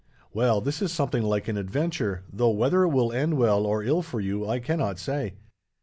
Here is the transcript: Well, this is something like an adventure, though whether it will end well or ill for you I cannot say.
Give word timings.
Well, 0.33 0.61
this 0.61 0.81
is 0.81 0.91
something 0.91 1.21
like 1.21 1.47
an 1.47 1.57
adventure, 1.57 2.23
though 2.33 2.49
whether 2.49 2.81
it 2.81 2.87
will 2.89 3.11
end 3.13 3.37
well 3.37 3.67
or 3.67 3.83
ill 3.83 4.01
for 4.01 4.19
you 4.19 4.49
I 4.49 4.57
cannot 4.57 4.97
say. 4.97 5.35